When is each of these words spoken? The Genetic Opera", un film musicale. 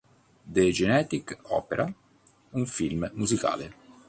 The 0.53 0.71
Genetic 0.71 1.37
Opera", 1.59 1.85
un 2.53 2.65
film 2.65 3.11
musicale. 3.13 3.75